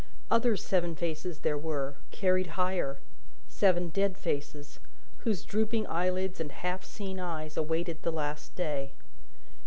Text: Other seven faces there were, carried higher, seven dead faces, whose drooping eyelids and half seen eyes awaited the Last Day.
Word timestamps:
Other 0.31 0.57
seven 0.57 0.95
faces 0.95 1.41
there 1.41 1.59
were, 1.59 1.93
carried 2.09 2.57
higher, 2.57 2.97
seven 3.47 3.89
dead 3.89 4.17
faces, 4.17 4.79
whose 5.19 5.43
drooping 5.45 5.85
eyelids 5.85 6.39
and 6.39 6.51
half 6.51 6.83
seen 6.83 7.19
eyes 7.19 7.55
awaited 7.55 8.01
the 8.01 8.11
Last 8.11 8.55
Day. 8.55 8.93